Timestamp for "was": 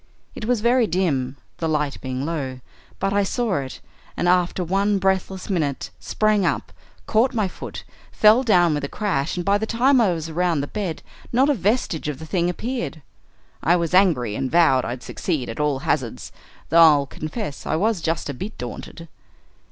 0.45-0.61, 10.11-10.27, 13.75-13.93, 17.75-18.01